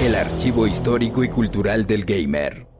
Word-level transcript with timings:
El 0.00 0.14
archivo 0.14 0.66
histórico 0.66 1.24
y 1.24 1.28
cultural 1.28 1.86
del 1.86 2.04
gamer. 2.04 2.72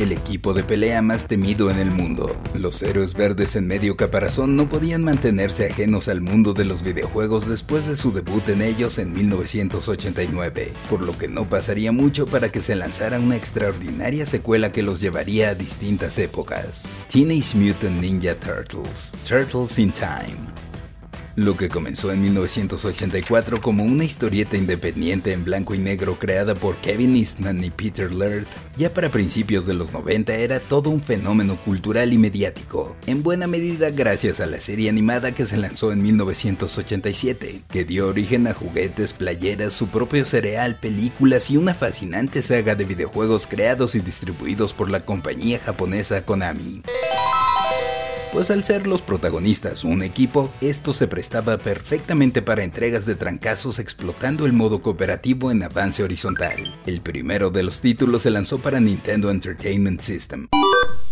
el 0.00 0.12
equipo 0.12 0.54
de 0.54 0.64
pelea 0.64 1.02
más 1.02 1.26
temido 1.26 1.70
en 1.70 1.78
el 1.78 1.90
mundo. 1.90 2.34
Los 2.54 2.82
héroes 2.82 3.12
verdes 3.12 3.54
en 3.54 3.66
medio 3.66 3.98
caparazón 3.98 4.56
no 4.56 4.66
podían 4.66 5.04
mantenerse 5.04 5.66
ajenos 5.66 6.08
al 6.08 6.22
mundo 6.22 6.54
de 6.54 6.64
los 6.64 6.82
videojuegos 6.82 7.46
después 7.46 7.86
de 7.86 7.96
su 7.96 8.10
debut 8.10 8.48
en 8.48 8.62
ellos 8.62 8.98
en 8.98 9.12
1989, 9.12 10.72
por 10.88 11.02
lo 11.02 11.18
que 11.18 11.28
no 11.28 11.46
pasaría 11.48 11.92
mucho 11.92 12.24
para 12.24 12.50
que 12.50 12.62
se 12.62 12.76
lanzara 12.76 13.20
una 13.20 13.36
extraordinaria 13.36 14.24
secuela 14.24 14.72
que 14.72 14.82
los 14.82 15.00
llevaría 15.00 15.50
a 15.50 15.54
distintas 15.54 16.16
épocas. 16.18 16.88
Teenage 17.12 17.54
Mutant 17.58 18.00
Ninja 18.00 18.34
Turtles, 18.36 19.12
Turtles 19.28 19.78
in 19.78 19.92
Time. 19.92 20.69
Lo 21.40 21.56
que 21.56 21.70
comenzó 21.70 22.12
en 22.12 22.20
1984 22.20 23.62
como 23.62 23.82
una 23.82 24.04
historieta 24.04 24.58
independiente 24.58 25.32
en 25.32 25.42
blanco 25.42 25.74
y 25.74 25.78
negro 25.78 26.18
creada 26.18 26.54
por 26.54 26.76
Kevin 26.82 27.16
Eastman 27.16 27.64
y 27.64 27.70
Peter 27.70 28.12
Laird, 28.12 28.46
ya 28.76 28.92
para 28.92 29.10
principios 29.10 29.64
de 29.64 29.72
los 29.72 29.90
90 29.90 30.34
era 30.34 30.60
todo 30.60 30.90
un 30.90 31.00
fenómeno 31.00 31.58
cultural 31.64 32.12
y 32.12 32.18
mediático, 32.18 32.94
en 33.06 33.22
buena 33.22 33.46
medida 33.46 33.88
gracias 33.88 34.40
a 34.40 34.44
la 34.44 34.60
serie 34.60 34.90
animada 34.90 35.32
que 35.32 35.46
se 35.46 35.56
lanzó 35.56 35.92
en 35.92 36.02
1987, 36.02 37.62
que 37.70 37.84
dio 37.86 38.08
origen 38.08 38.46
a 38.46 38.52
juguetes, 38.52 39.14
playeras, 39.14 39.72
su 39.72 39.88
propio 39.88 40.26
cereal, 40.26 40.78
películas 40.78 41.50
y 41.50 41.56
una 41.56 41.72
fascinante 41.72 42.42
saga 42.42 42.74
de 42.74 42.84
videojuegos 42.84 43.46
creados 43.46 43.94
y 43.94 44.00
distribuidos 44.00 44.74
por 44.74 44.90
la 44.90 45.06
compañía 45.06 45.58
japonesa 45.58 46.22
Konami 46.22 46.82
pues 48.32 48.50
al 48.50 48.62
ser 48.62 48.86
los 48.86 49.02
protagonistas 49.02 49.84
un 49.84 50.02
equipo, 50.02 50.50
esto 50.60 50.92
se 50.92 51.08
prestaba 51.08 51.58
perfectamente 51.58 52.42
para 52.42 52.62
entregas 52.62 53.06
de 53.06 53.14
trancazos 53.14 53.78
explotando 53.78 54.46
el 54.46 54.52
modo 54.52 54.82
cooperativo 54.82 55.50
en 55.50 55.62
avance 55.62 56.02
horizontal. 56.02 56.74
El 56.86 57.00
primero 57.00 57.50
de 57.50 57.62
los 57.62 57.80
títulos 57.80 58.22
se 58.22 58.30
lanzó 58.30 58.58
para 58.58 58.80
Nintendo 58.80 59.30
Entertainment 59.30 60.00
System 60.00 60.48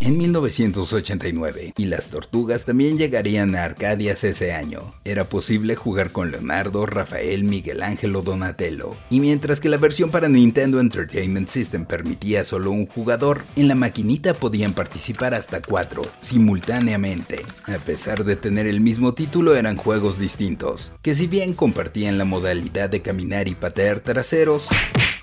en 0.01 0.19
1989, 0.19 1.75
y 1.77 1.87
las 1.87 2.11
tortugas 2.11 2.65
también 2.65 2.99
llegarían 2.99 3.55
a 3.55 3.65
Arcadias 3.65 4.25
ese 4.25 4.53
año. 4.53 4.95
Era 5.05 5.25
posible 5.25 5.75
jugar 5.75 6.13
con 6.13 6.31
Leonardo, 6.31 6.87
Rafael, 6.87 7.45
Miguel 7.45 7.83
Ángel 7.83 8.17
o 8.17 8.23
Donatello, 8.23 8.97
y 9.11 9.21
mientras 9.21 9.61
que 9.61 9.69
la 9.69 9.77
versión 9.77 10.11
para 10.11 10.29
Nintendo 10.29 10.81
Entertainment 10.81 11.49
System 11.49 11.85
permitía 11.85 12.45
solo 12.45 12.71
un 12.71 12.87
jugador, 12.87 13.43
en 13.57 13.69
la 13.69 13.75
maquinita 13.75 14.35
podían 14.35 14.73
participar 14.73 15.35
hasta 15.35 15.61
cuatro, 15.61 16.03
simultáneamente. 16.21 17.45
A 17.65 17.79
pesar 17.79 18.25
de 18.25 18.37
tener 18.37 18.67
el 18.67 18.81
mismo 18.81 19.15
título, 19.15 19.57
eran 19.57 19.77
juegos 19.77 20.19
distintos, 20.19 20.93
que 21.03 21.15
si 21.15 21.27
bien 21.27 21.55
compartían 21.55 22.19
la 22.19 22.25
modalidad 22.25 22.91
de 22.91 23.03
caminar 23.03 23.49
y 23.49 23.55
patear 23.55 24.01
traseros, 24.01 24.69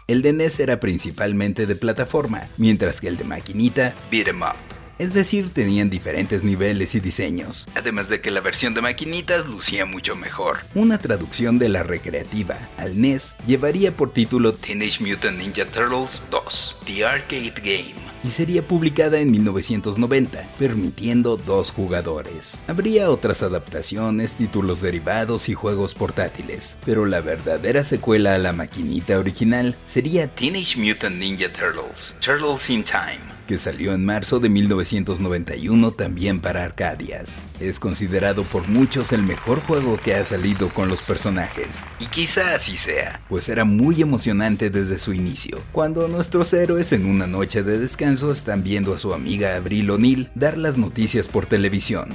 el 0.07 0.21
de 0.21 0.33
NES 0.33 0.59
era 0.59 0.79
principalmente 0.79 1.65
de 1.65 1.75
plataforma, 1.75 2.47
mientras 2.57 3.01
que 3.01 3.07
el 3.07 3.17
de 3.17 3.23
maquinita, 3.23 3.95
beat 4.11 4.27
em 4.27 4.41
up. 4.41 4.55
Es 4.97 5.13
decir, 5.13 5.49
tenían 5.49 5.89
diferentes 5.89 6.43
niveles 6.43 6.95
y 6.95 7.01
diseños, 7.01 7.67
además 7.75 8.07
de 8.07 8.21
que 8.21 8.31
la 8.31 8.39
versión 8.39 8.73
de 8.73 8.81
maquinitas 8.81 9.45
lucía 9.45 9.85
mucho 9.85 10.15
mejor. 10.15 10.59
Una 10.73 10.99
traducción 10.99 11.59
de 11.59 11.67
la 11.67 11.83
recreativa 11.83 12.69
al 12.77 13.01
NES 13.01 13.35
llevaría 13.45 13.97
por 13.97 14.13
título 14.13 14.53
Teenage 14.53 15.03
Mutant 15.03 15.37
Ninja 15.37 15.65
Turtles 15.65 16.23
2, 16.31 16.77
The 16.85 17.05
Arcade 17.05 17.53
Game 17.61 18.04
y 18.25 18.31
sería 18.31 18.67
publicada 18.67 19.19
en 19.19 19.29
1990, 19.29 20.49
permitiendo 20.57 21.37
dos 21.37 21.69
jugadores. 21.69 22.57
Habría 22.67 23.11
otras 23.11 23.43
adaptaciones, 23.43 24.33
títulos 24.33 24.81
derivados 24.81 25.47
y 25.47 25.53
juegos 25.53 25.93
portátiles, 25.93 26.77
pero 26.83 27.05
la 27.05 27.21
verdadera 27.21 27.83
secuela 27.83 28.33
a 28.33 28.39
la 28.39 28.51
maquinita 28.51 29.19
original 29.19 29.75
sería 29.85 30.27
Teenage 30.27 30.77
Mutant 30.79 31.17
Ninja 31.17 31.53
Turtles, 31.53 32.15
Turtles 32.19 32.69
in 32.71 32.83
Time 32.83 33.34
que 33.45 33.57
salió 33.57 33.93
en 33.93 34.05
marzo 34.05 34.39
de 34.39 34.49
1991 34.49 35.91
también 35.91 36.39
para 36.39 36.63
Arcadias. 36.63 37.43
Es 37.59 37.79
considerado 37.79 38.43
por 38.43 38.67
muchos 38.67 39.11
el 39.11 39.23
mejor 39.23 39.61
juego 39.61 39.97
que 39.97 40.15
ha 40.15 40.25
salido 40.25 40.69
con 40.69 40.89
los 40.89 41.01
personajes. 41.01 41.83
Y 41.99 42.07
quizá 42.07 42.55
así 42.55 42.77
sea, 42.77 43.21
pues 43.29 43.49
era 43.49 43.65
muy 43.65 44.01
emocionante 44.01 44.69
desde 44.69 44.97
su 44.97 45.13
inicio, 45.13 45.61
cuando 45.71 46.07
nuestros 46.07 46.53
héroes 46.53 46.91
en 46.91 47.05
una 47.05 47.27
noche 47.27 47.63
de 47.63 47.79
descanso 47.79 48.31
están 48.31 48.63
viendo 48.63 48.93
a 48.93 48.97
su 48.97 49.13
amiga 49.13 49.55
Abril 49.55 49.91
O'Neill 49.91 50.29
dar 50.35 50.57
las 50.57 50.77
noticias 50.77 51.27
por 51.27 51.45
televisión. 51.45 52.09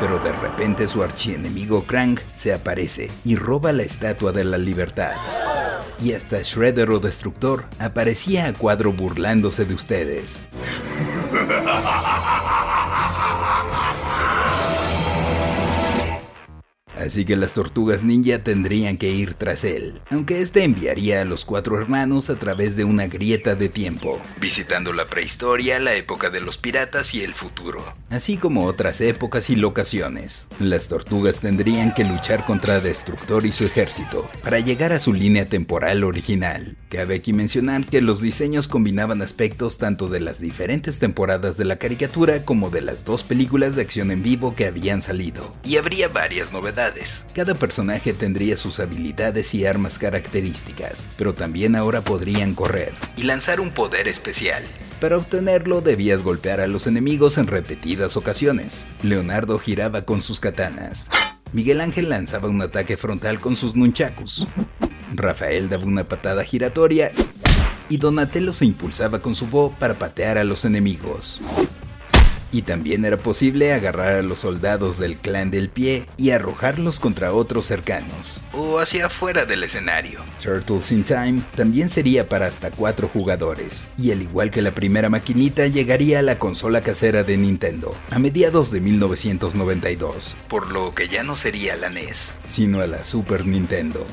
Pero 0.00 0.18
de 0.18 0.32
repente 0.32 0.88
su 0.88 1.02
archienemigo 1.02 1.84
Krang 1.84 2.18
se 2.34 2.52
aparece 2.52 3.10
y 3.24 3.36
roba 3.36 3.72
la 3.72 3.84
estatua 3.84 4.32
de 4.32 4.44
la 4.44 4.58
libertad 4.58 5.12
y 6.02 6.14
hasta 6.14 6.40
Shredder 6.42 6.90
o 6.90 6.98
Destructor 6.98 7.66
aparecía 7.78 8.46
a 8.46 8.52
cuadro 8.52 8.92
burlándose 8.92 9.64
de 9.64 9.74
ustedes. 9.74 10.44
así 17.02 17.24
que 17.24 17.36
las 17.36 17.54
tortugas 17.54 18.02
ninja 18.02 18.38
tendrían 18.38 18.96
que 18.96 19.10
ir 19.10 19.34
tras 19.34 19.64
él, 19.64 20.00
aunque 20.10 20.40
este 20.40 20.64
enviaría 20.64 21.20
a 21.20 21.24
los 21.24 21.44
cuatro 21.44 21.78
hermanos 21.78 22.30
a 22.30 22.36
través 22.36 22.76
de 22.76 22.84
una 22.84 23.06
grieta 23.06 23.54
de 23.54 23.68
tiempo, 23.68 24.20
visitando 24.40 24.92
la 24.92 25.06
prehistoria, 25.06 25.78
la 25.78 25.94
época 25.94 26.30
de 26.30 26.40
los 26.40 26.58
piratas 26.58 27.14
y 27.14 27.22
el 27.22 27.34
futuro, 27.34 27.94
así 28.10 28.36
como 28.36 28.64
otras 28.66 29.00
épocas 29.00 29.50
y 29.50 29.56
locaciones. 29.56 30.48
Las 30.58 30.88
tortugas 30.88 31.40
tendrían 31.40 31.92
que 31.94 32.04
luchar 32.04 32.44
contra 32.44 32.80
Destructor 32.80 33.44
y 33.46 33.52
su 33.52 33.64
ejército 33.64 34.28
para 34.42 34.60
llegar 34.60 34.92
a 34.92 34.98
su 34.98 35.12
línea 35.12 35.46
temporal 35.46 36.04
original. 36.04 36.76
Cabe 36.88 37.16
aquí 37.16 37.32
mencionar 37.32 37.86
que 37.86 38.02
los 38.02 38.20
diseños 38.20 38.68
combinaban 38.68 39.22
aspectos 39.22 39.78
tanto 39.78 40.08
de 40.08 40.20
las 40.20 40.40
diferentes 40.40 40.98
temporadas 40.98 41.56
de 41.56 41.64
la 41.64 41.76
caricatura 41.76 42.44
como 42.44 42.70
de 42.70 42.82
las 42.82 43.04
dos 43.04 43.22
películas 43.22 43.76
de 43.76 43.82
acción 43.82 44.10
en 44.10 44.22
vivo 44.22 44.54
que 44.54 44.66
habían 44.66 45.02
salido, 45.02 45.54
y 45.64 45.76
habría 45.78 46.08
varias 46.08 46.52
novedades 46.52 46.91
cada 47.34 47.54
personaje 47.54 48.12
tendría 48.12 48.56
sus 48.56 48.80
habilidades 48.80 49.54
y 49.54 49.66
armas 49.66 49.98
características, 49.98 51.08
pero 51.16 51.34
también 51.34 51.76
ahora 51.76 52.02
podrían 52.02 52.54
correr 52.54 52.92
y 53.16 53.24
lanzar 53.24 53.60
un 53.60 53.70
poder 53.70 54.08
especial. 54.08 54.62
Para 55.00 55.16
obtenerlo 55.16 55.80
debías 55.80 56.22
golpear 56.22 56.60
a 56.60 56.66
los 56.66 56.86
enemigos 56.86 57.38
en 57.38 57.48
repetidas 57.48 58.16
ocasiones. 58.16 58.86
Leonardo 59.02 59.58
giraba 59.58 60.02
con 60.02 60.22
sus 60.22 60.38
katanas. 60.38 61.08
Miguel 61.52 61.80
Ángel 61.80 62.08
lanzaba 62.08 62.48
un 62.48 62.62
ataque 62.62 62.96
frontal 62.96 63.40
con 63.40 63.56
sus 63.56 63.74
nunchakus. 63.74 64.46
Rafael 65.14 65.68
daba 65.68 65.84
una 65.84 66.04
patada 66.04 66.44
giratoria 66.44 67.10
y 67.88 67.96
Donatello 67.96 68.52
se 68.52 68.64
impulsaba 68.64 69.20
con 69.20 69.34
su 69.34 69.48
bo 69.48 69.74
para 69.78 69.94
patear 69.94 70.38
a 70.38 70.44
los 70.44 70.64
enemigos 70.64 71.40
y 72.52 72.62
también 72.62 73.04
era 73.04 73.16
posible 73.16 73.72
agarrar 73.72 74.16
a 74.16 74.22
los 74.22 74.40
soldados 74.40 74.98
del 74.98 75.16
clan 75.16 75.50
del 75.50 75.68
pie 75.68 76.06
y 76.16 76.30
arrojarlos 76.30 77.00
contra 77.00 77.32
otros 77.32 77.66
cercanos, 77.66 78.44
o 78.52 78.78
hacia 78.78 79.06
afuera 79.06 79.44
del 79.44 79.64
escenario. 79.64 80.20
Turtles 80.40 80.92
in 80.92 81.02
Time 81.02 81.42
también 81.56 81.88
sería 81.88 82.28
para 82.28 82.46
hasta 82.46 82.70
cuatro 82.70 83.08
jugadores, 83.08 83.88
y 83.98 84.12
al 84.12 84.22
igual 84.22 84.50
que 84.50 84.62
la 84.62 84.70
primera 84.72 85.08
maquinita 85.08 85.66
llegaría 85.66 86.20
a 86.20 86.22
la 86.22 86.38
consola 86.38 86.82
casera 86.82 87.24
de 87.24 87.36
Nintendo, 87.36 87.96
a 88.10 88.18
mediados 88.18 88.70
de 88.70 88.80
1992, 88.80 90.36
por 90.48 90.70
lo 90.70 90.94
que 90.94 91.08
ya 91.08 91.22
no 91.22 91.36
sería 91.36 91.74
la 91.76 91.88
NES, 91.88 92.34
sino 92.48 92.80
a 92.80 92.86
la 92.86 93.02
Super 93.02 93.46
Nintendo 93.46 94.06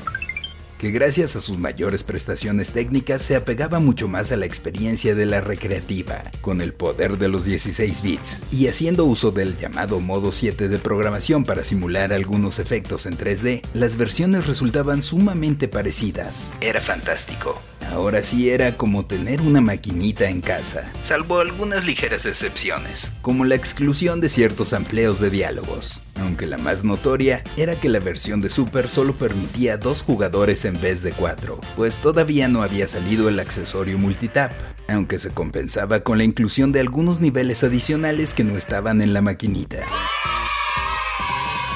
que 0.80 0.90
gracias 0.90 1.36
a 1.36 1.42
sus 1.42 1.58
mayores 1.58 2.04
prestaciones 2.04 2.72
técnicas 2.72 3.20
se 3.20 3.36
apegaba 3.36 3.80
mucho 3.80 4.08
más 4.08 4.32
a 4.32 4.36
la 4.38 4.46
experiencia 4.46 5.14
de 5.14 5.26
la 5.26 5.42
recreativa, 5.42 6.30
con 6.40 6.62
el 6.62 6.72
poder 6.72 7.18
de 7.18 7.28
los 7.28 7.44
16 7.44 8.00
bits, 8.00 8.40
y 8.50 8.66
haciendo 8.66 9.04
uso 9.04 9.30
del 9.30 9.58
llamado 9.58 10.00
modo 10.00 10.32
7 10.32 10.68
de 10.68 10.78
programación 10.78 11.44
para 11.44 11.64
simular 11.64 12.14
algunos 12.14 12.58
efectos 12.58 13.04
en 13.04 13.18
3D, 13.18 13.60
las 13.74 13.98
versiones 13.98 14.46
resultaban 14.46 15.02
sumamente 15.02 15.68
parecidas. 15.68 16.50
Era 16.62 16.80
fantástico. 16.80 17.60
Ahora 17.90 18.22
sí 18.22 18.50
era 18.50 18.76
como 18.76 19.04
tener 19.04 19.40
una 19.40 19.60
maquinita 19.60 20.30
en 20.30 20.40
casa, 20.40 20.92
salvo 21.00 21.40
algunas 21.40 21.86
ligeras 21.86 22.24
excepciones, 22.24 23.12
como 23.20 23.44
la 23.44 23.56
exclusión 23.56 24.20
de 24.20 24.28
ciertos 24.28 24.72
amplios 24.72 25.18
de 25.18 25.28
diálogos, 25.28 26.00
aunque 26.20 26.46
la 26.46 26.56
más 26.56 26.84
notoria 26.84 27.42
era 27.56 27.80
que 27.80 27.88
la 27.88 27.98
versión 27.98 28.40
de 28.40 28.48
Super 28.48 28.88
solo 28.88 29.18
permitía 29.18 29.76
dos 29.76 30.02
jugadores 30.02 30.64
en 30.64 30.80
vez 30.80 31.02
de 31.02 31.10
cuatro, 31.10 31.60
pues 31.74 31.98
todavía 31.98 32.46
no 32.46 32.62
había 32.62 32.86
salido 32.86 33.28
el 33.28 33.40
accesorio 33.40 33.98
multitap, 33.98 34.52
aunque 34.88 35.18
se 35.18 35.30
compensaba 35.30 36.00
con 36.00 36.18
la 36.18 36.24
inclusión 36.24 36.70
de 36.70 36.78
algunos 36.78 37.20
niveles 37.20 37.64
adicionales 37.64 38.34
que 38.34 38.44
no 38.44 38.56
estaban 38.56 39.00
en 39.00 39.12
la 39.12 39.20
maquinita 39.20 39.84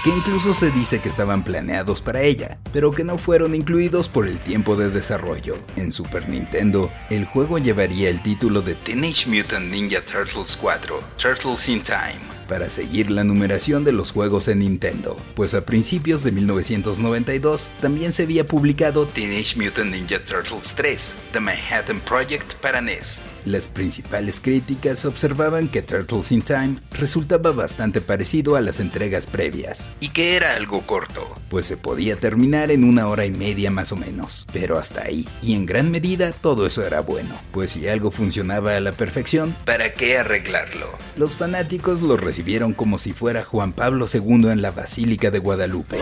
que 0.04 0.10
incluso 0.10 0.52
se 0.52 0.70
dice 0.70 1.00
que 1.00 1.08
estaban 1.08 1.42
planeados 1.42 2.02
para 2.02 2.20
ella, 2.20 2.58
pero 2.74 2.90
que 2.90 3.04
no 3.04 3.16
fueron 3.16 3.54
incluidos 3.54 4.06
por 4.06 4.28
el 4.28 4.38
tiempo 4.38 4.76
de 4.76 4.90
desarrollo. 4.90 5.56
En 5.76 5.92
Super 5.92 6.28
Nintendo, 6.28 6.92
el 7.08 7.24
juego 7.24 7.56
llevaría 7.56 8.10
el 8.10 8.22
título 8.22 8.60
de 8.60 8.74
Teenage 8.74 9.26
Mutant 9.30 9.70
Ninja 9.70 10.02
Turtles 10.04 10.58
4, 10.60 11.02
Turtles 11.16 11.70
in 11.70 11.82
Time, 11.82 12.20
para 12.46 12.68
seguir 12.68 13.10
la 13.10 13.24
numeración 13.24 13.82
de 13.82 13.92
los 13.92 14.12
juegos 14.12 14.46
en 14.48 14.58
Nintendo, 14.58 15.16
pues 15.34 15.54
a 15.54 15.64
principios 15.64 16.22
de 16.22 16.32
1992 16.32 17.70
también 17.80 18.12
se 18.12 18.24
había 18.24 18.46
publicado 18.46 19.06
Teenage 19.06 19.56
Mutant 19.56 19.90
Ninja 19.90 20.22
Turtles 20.22 20.74
3, 20.74 21.14
The 21.32 21.40
Manhattan 21.40 22.00
Project 22.00 22.52
para 22.60 22.82
NES, 22.82 23.22
las 23.44 23.68
principales 23.68 24.40
críticas 24.40 25.04
observaban 25.04 25.68
que 25.68 25.82
Turtles 25.82 26.32
in 26.32 26.42
Time 26.42 26.76
resultaba 26.92 27.52
bastante 27.52 28.00
parecido 28.00 28.56
a 28.56 28.60
las 28.60 28.80
entregas 28.80 29.26
previas, 29.26 29.92
y 30.00 30.08
que 30.08 30.36
era 30.36 30.54
algo 30.54 30.82
corto, 30.82 31.34
pues 31.48 31.66
se 31.66 31.76
podía 31.76 32.16
terminar 32.16 32.70
en 32.70 32.84
una 32.84 33.08
hora 33.08 33.26
y 33.26 33.30
media 33.30 33.70
más 33.70 33.92
o 33.92 33.96
menos, 33.96 34.46
pero 34.52 34.78
hasta 34.78 35.02
ahí, 35.02 35.28
y 35.42 35.54
en 35.54 35.66
gran 35.66 35.90
medida 35.90 36.32
todo 36.32 36.66
eso 36.66 36.84
era 36.86 37.00
bueno, 37.00 37.34
pues 37.52 37.72
si 37.72 37.88
algo 37.88 38.10
funcionaba 38.10 38.76
a 38.76 38.80
la 38.80 38.92
perfección, 38.92 39.56
¿para 39.64 39.94
qué 39.94 40.18
arreglarlo? 40.18 40.88
Los 41.16 41.36
fanáticos 41.36 42.02
lo 42.02 42.16
recibieron 42.16 42.72
como 42.74 42.98
si 42.98 43.12
fuera 43.12 43.44
Juan 43.44 43.72
Pablo 43.72 44.06
II 44.12 44.50
en 44.50 44.62
la 44.62 44.70
Basílica 44.70 45.30
de 45.30 45.38
Guadalupe 45.38 45.98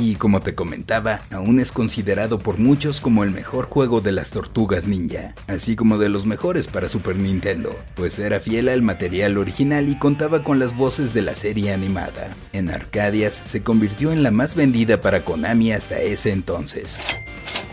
y 0.00 0.14
como 0.14 0.40
te 0.40 0.54
comentaba, 0.54 1.20
aún 1.30 1.60
es 1.60 1.72
considerado 1.72 2.38
por 2.38 2.58
muchos 2.58 3.00
como 3.00 3.22
el 3.22 3.30
mejor 3.30 3.66
juego 3.66 4.00
de 4.00 4.12
las 4.12 4.30
tortugas 4.30 4.86
ninja, 4.86 5.34
así 5.46 5.76
como 5.76 5.98
de 5.98 6.08
los 6.08 6.26
mejores 6.26 6.66
para 6.66 6.88
Super 6.88 7.16
Nintendo, 7.16 7.76
pues 7.94 8.18
era 8.18 8.40
fiel 8.40 8.68
al 8.68 8.82
material 8.82 9.36
original 9.38 9.88
y 9.88 9.98
contaba 9.98 10.42
con 10.42 10.58
las 10.58 10.76
voces 10.76 11.12
de 11.12 11.22
la 11.22 11.36
serie 11.36 11.72
animada. 11.72 12.34
En 12.52 12.70
Arcadias 12.70 13.42
se 13.44 13.62
convirtió 13.62 14.12
en 14.12 14.22
la 14.22 14.30
más 14.30 14.54
vendida 14.54 15.00
para 15.00 15.24
Konami 15.24 15.72
hasta 15.72 16.00
ese 16.00 16.32
entonces 16.32 17.00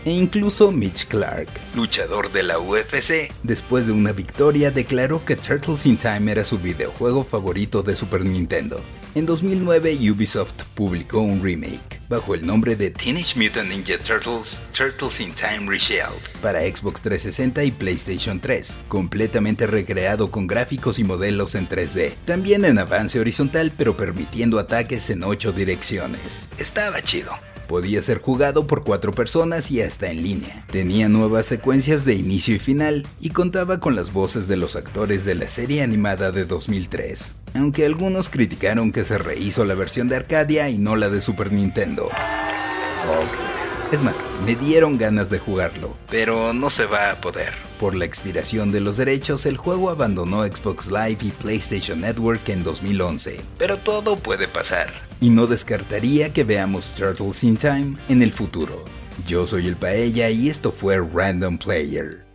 e 0.04 0.10
incluso 0.10 0.70
Mitch 0.70 1.06
Clark, 1.06 1.48
luchador 1.74 2.32
de 2.32 2.42
la 2.42 2.58
UFC, 2.58 3.30
después 3.42 3.86
de 3.86 3.92
una 3.92 4.12
victoria 4.12 4.70
declaró 4.70 5.24
que 5.24 5.36
Turtles 5.36 5.84
in 5.86 5.96
Time 5.96 6.32
era 6.32 6.44
su 6.44 6.58
videojuego 6.58 7.24
favorito 7.24 7.82
de 7.82 7.94
Super 7.94 8.24
Nintendo. 8.24 8.80
En 9.14 9.24
2009 9.24 9.98
Ubisoft 10.10 10.52
publicó 10.74 11.20
un 11.20 11.42
remake, 11.42 12.00
bajo 12.08 12.34
el 12.34 12.46
nombre 12.46 12.76
de 12.76 12.90
Teenage 12.90 13.40
Mutant 13.40 13.70
Ninja 13.70 13.96
Turtles 13.98 14.60
Turtles 14.76 15.20
in 15.20 15.32
Time 15.32 15.68
Reshelled, 15.68 16.20
para 16.42 16.60
Xbox 16.60 17.00
360 17.00 17.64
y 17.64 17.70
PlayStation 17.70 18.38
3, 18.38 18.82
completamente 18.86 19.66
recreado 19.66 20.30
con 20.30 20.46
gráficos 20.46 20.98
y 20.98 21.04
modelos 21.04 21.54
en 21.54 21.68
3D, 21.68 22.14
también 22.26 22.64
en 22.66 22.78
avance 22.78 23.18
horizontal 23.18 23.72
pero 23.76 23.96
permitiendo 23.96 24.58
ataques 24.58 25.08
en 25.08 25.24
8 25.24 25.52
direcciones. 25.52 26.46
Estaba 26.58 27.00
chido. 27.00 27.32
Podía 27.68 28.00
ser 28.02 28.18
jugado 28.18 28.66
por 28.66 28.82
cuatro 28.82 29.12
personas 29.12 29.70
y 29.70 29.82
hasta 29.82 30.10
en 30.10 30.22
línea. 30.22 30.64
Tenía 30.72 31.10
nuevas 31.10 31.44
secuencias 31.44 32.06
de 32.06 32.14
inicio 32.14 32.54
y 32.54 32.58
final 32.58 33.06
y 33.20 33.28
contaba 33.28 33.78
con 33.78 33.94
las 33.94 34.10
voces 34.10 34.48
de 34.48 34.56
los 34.56 34.74
actores 34.74 35.26
de 35.26 35.34
la 35.34 35.50
serie 35.50 35.82
animada 35.82 36.32
de 36.32 36.46
2003. 36.46 37.36
Aunque 37.54 37.84
algunos 37.84 38.30
criticaron 38.30 38.90
que 38.90 39.04
se 39.04 39.18
rehizo 39.18 39.66
la 39.66 39.74
versión 39.74 40.08
de 40.08 40.16
Arcadia 40.16 40.70
y 40.70 40.78
no 40.78 40.96
la 40.96 41.10
de 41.10 41.20
Super 41.20 41.52
Nintendo. 41.52 42.08
Es 43.92 44.02
más, 44.02 44.24
me 44.44 44.54
dieron 44.54 44.96
ganas 44.96 45.28
de 45.28 45.38
jugarlo, 45.38 45.96
pero 46.10 46.52
no 46.52 46.70
se 46.70 46.86
va 46.86 47.10
a 47.10 47.20
poder. 47.20 47.54
Por 47.80 47.94
la 47.94 48.04
expiración 48.04 48.72
de 48.72 48.80
los 48.80 48.96
derechos, 48.96 49.46
el 49.46 49.56
juego 49.56 49.88
abandonó 49.88 50.44
Xbox 50.44 50.86
Live 50.88 51.18
y 51.20 51.30
PlayStation 51.30 52.00
Network 52.00 52.48
en 52.48 52.64
2011. 52.64 53.40
Pero 53.56 53.78
todo 53.78 54.16
puede 54.16 54.46
pasar, 54.46 54.92
y 55.20 55.30
no 55.30 55.46
descartaría 55.46 56.32
que 56.32 56.44
veamos 56.44 56.94
Turtles 56.94 57.44
in 57.44 57.56
Time 57.56 57.96
en 58.08 58.22
el 58.22 58.32
futuro. 58.32 58.84
Yo 59.26 59.46
soy 59.46 59.66
el 59.66 59.76
Paella 59.76 60.30
y 60.30 60.48
esto 60.48 60.72
fue 60.72 60.98
Random 60.98 61.58
Player. 61.58 62.28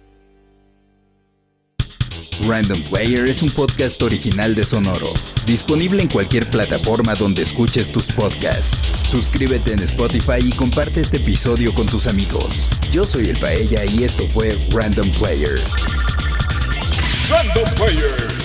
Random 2.47 2.81
Player 2.89 3.27
es 3.27 3.41
un 3.41 3.51
podcast 3.51 4.01
original 4.01 4.55
de 4.55 4.65
Sonoro, 4.65 5.13
disponible 5.45 6.01
en 6.01 6.09
cualquier 6.09 6.49
plataforma 6.49 7.15
donde 7.15 7.43
escuches 7.43 7.91
tus 7.91 8.07
podcasts. 8.11 8.75
Suscríbete 9.09 9.73
en 9.73 9.79
Spotify 9.83 10.39
y 10.43 10.51
comparte 10.51 11.01
este 11.01 11.17
episodio 11.17 11.73
con 11.73 11.85
tus 11.85 12.07
amigos. 12.07 12.67
Yo 12.91 13.05
soy 13.05 13.29
el 13.29 13.37
Paella 13.37 13.85
y 13.85 14.03
esto 14.03 14.27
fue 14.27 14.57
Random 14.71 15.09
Player. 15.11 15.59
Random 17.29 17.75
Player. 17.75 18.42